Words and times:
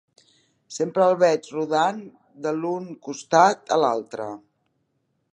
Sempre 0.75 1.03
el 1.07 1.17
veig 1.23 1.49
rodant 1.57 1.99
de 2.45 2.53
l'un 2.61 2.87
costat 3.09 3.75
a 3.77 3.77
l'altre. 3.83 4.27